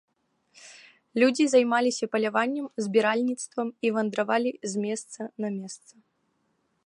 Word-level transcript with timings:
Людзі 1.23 1.43
займаліся 1.51 2.05
паляваннем, 2.13 2.65
збіральніцтвам, 2.85 3.67
і 3.87 3.93
вандравалі 3.97 4.51
з 4.71 4.87
месца 4.87 5.21
на 5.45 5.49
месца. 5.61 5.93